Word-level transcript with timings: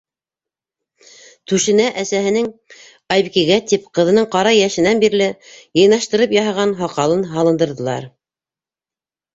Түшенә, 1.51 1.85
әсәһенең 2.05 2.47
Айбикәгә 3.17 3.59
тип, 3.73 3.87
ҡыҙының 3.99 4.27
ҡара 4.37 4.57
йәшенән 4.63 5.05
бирле 5.07 5.31
йыйнаштырып 5.37 6.35
яһаған 6.41 6.77
һаҡалын 6.83 7.27
һалындырҙылар. 7.37 8.15